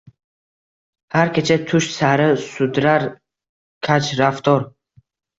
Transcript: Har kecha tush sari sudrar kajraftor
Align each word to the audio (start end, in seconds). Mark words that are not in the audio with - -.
Har 1.17 1.29
kecha 1.33 1.57
tush 1.71 1.89
sari 1.97 2.25
sudrar 2.45 3.05
kajraftor 3.89 4.65